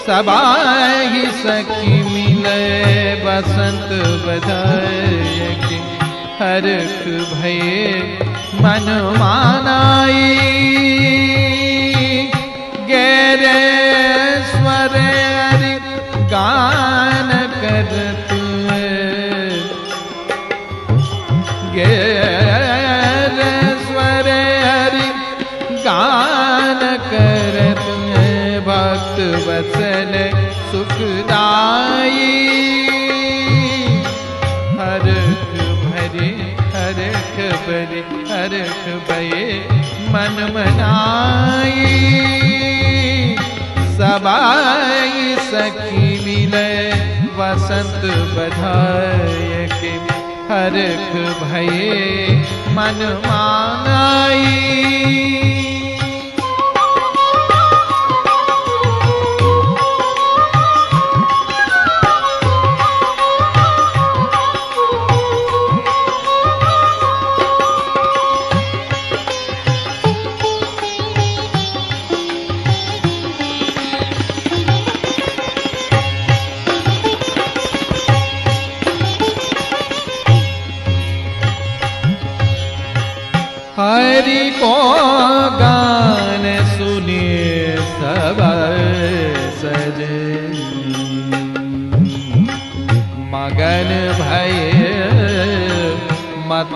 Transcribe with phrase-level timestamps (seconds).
[0.07, 3.89] सबाही सखी मिले, बसंत
[4.27, 5.43] बधाई।
[6.41, 8.19] हरक भये
[8.55, 10.39] मन मानाई।
[12.83, 13.83] गेरे
[14.43, 15.32] स्वर
[16.33, 17.31] गान
[17.63, 18.31] करत
[21.75, 23.39] गेर
[23.83, 24.29] स्वर
[24.65, 25.09] हरि
[25.87, 27.85] गान करत
[28.69, 30.13] भक्त वचन
[30.71, 32.29] सुखदाई
[34.79, 35.51] हरख
[35.85, 36.31] भरे
[36.77, 39.47] हरख भरे, हरख भये
[40.15, 41.91] मन मनाई।
[43.97, 46.02] सबाई सखी
[47.73, 48.03] वसंत
[48.37, 49.93] बधाय के
[50.49, 52.37] हरख भये
[52.77, 54.43] मन मानाई।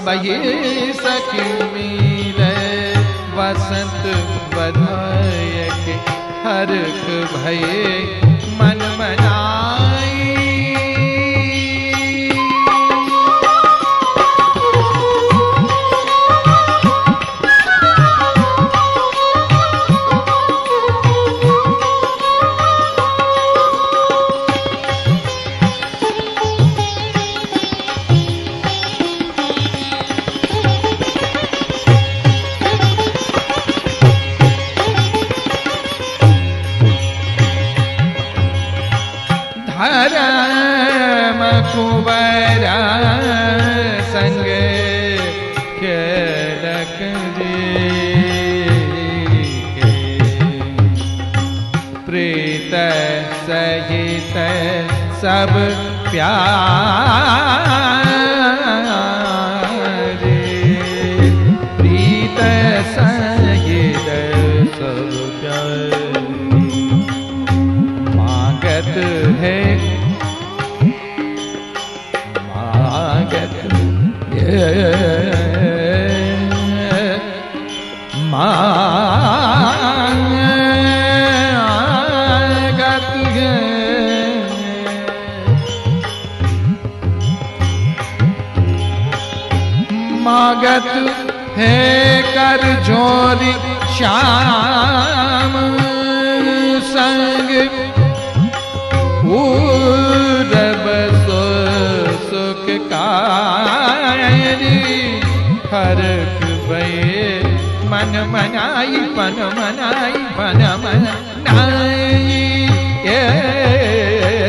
[0.00, 2.54] सब ये सखी मिले
[3.36, 4.06] वसंत
[4.54, 5.84] बधायक
[6.46, 8.29] हरख भये।
[55.20, 55.50] सब
[56.10, 56.40] प्यार।
[61.80, 62.38] प्रीत
[62.94, 64.08] सहित
[64.76, 65.12] सब
[68.16, 68.96] मागत
[69.42, 69.60] है।
[72.48, 73.56] मागत
[74.32, 75.49] मागत
[90.20, 90.86] मागत
[91.56, 93.52] है कर जोरी
[93.96, 95.54] श्याम
[96.90, 97.50] संग।
[101.24, 101.42] सो
[102.28, 104.40] सुख कारी।
[105.72, 107.26] हरक भये
[107.90, 112.40] मन मनाई, पन मनाई पन मनाई।
[113.06, 113.22] ये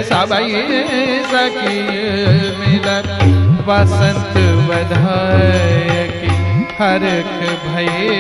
[0.04, 0.54] सबई
[1.32, 1.80] सखी
[2.60, 2.71] मिलन
[3.68, 4.38] वसंत
[4.68, 6.32] बधाय की
[6.80, 8.20] हरख भये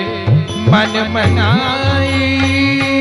[0.71, 3.00] मन मनाई।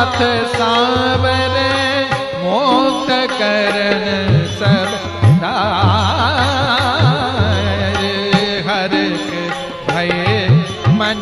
[0.00, 0.20] नाथ
[0.50, 1.70] सावरे
[2.42, 4.04] मुक्त करन
[4.58, 5.42] सब
[8.68, 8.94] हर
[9.88, 10.12] भय
[11.00, 11.20] मन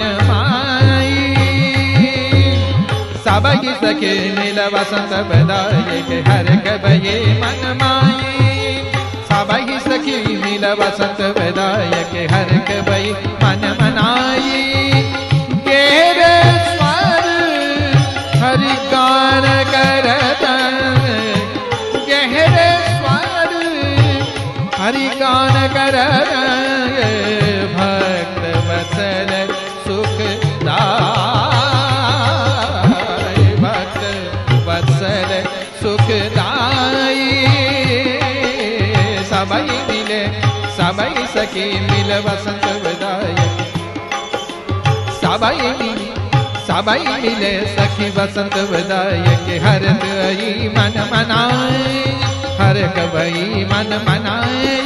[3.25, 6.55] सब ही सके नील वसंत बदाय के हर
[6.87, 7.11] भय
[7.43, 8.81] मन माई।
[9.31, 12.57] सब ही सखी नील वसंत बदाय के हर
[12.91, 15.08] भय मन मनाई।
[19.29, 20.43] गान करत
[22.09, 23.51] गहरे स्वर
[24.77, 26.31] हरि गान करत
[27.75, 29.33] भक्त वत्सल
[29.87, 30.17] सुख
[30.65, 30.97] दाय।
[33.65, 34.03] भक्त
[34.69, 35.31] वत्सल
[35.83, 36.09] सुख
[36.39, 37.29] दाई
[39.31, 40.23] सबई मिले,
[40.79, 43.37] सबई सखी मिल वसंत बदाई
[45.21, 45.98] सबई मिले
[46.79, 51.83] सबई मिले सखी बसंत बदाई के हर दई मन मनाए।
[52.61, 54.77] हर कबई मन मनाए।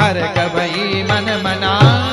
[0.00, 2.03] हर कबई मन मनाए।